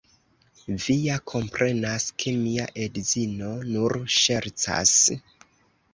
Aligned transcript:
Vi 0.85 0.95
ja 1.01 1.17
komprenas, 1.33 2.07
ke 2.23 2.33
mia 2.45 2.67
edzino 2.87 3.53
nur 3.75 3.99
ŝercas? 4.19 4.97